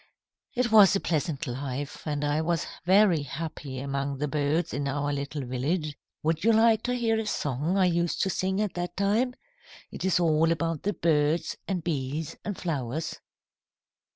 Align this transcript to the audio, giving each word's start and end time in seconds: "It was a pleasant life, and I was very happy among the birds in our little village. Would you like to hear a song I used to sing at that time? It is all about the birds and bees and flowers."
"It 0.55 0.71
was 0.71 0.95
a 0.95 0.99
pleasant 0.99 1.45
life, 1.45 2.07
and 2.07 2.25
I 2.25 2.41
was 2.41 2.65
very 2.85 3.21
happy 3.21 3.77
among 3.77 4.17
the 4.17 4.27
birds 4.27 4.73
in 4.73 4.87
our 4.87 5.13
little 5.13 5.45
village. 5.45 5.95
Would 6.23 6.43
you 6.43 6.51
like 6.53 6.81
to 6.85 6.95
hear 6.95 7.19
a 7.19 7.27
song 7.27 7.77
I 7.77 7.85
used 7.85 8.23
to 8.23 8.31
sing 8.31 8.59
at 8.61 8.73
that 8.73 8.97
time? 8.97 9.35
It 9.91 10.03
is 10.03 10.19
all 10.19 10.51
about 10.51 10.81
the 10.81 10.93
birds 10.93 11.55
and 11.67 11.83
bees 11.83 12.35
and 12.43 12.57
flowers." 12.57 13.19